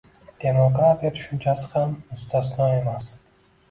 Demokratiya 0.43 1.13
tushunchasi 1.19 1.71
ham 1.77 1.97
mustasno 2.09 2.75
emas 2.83 3.17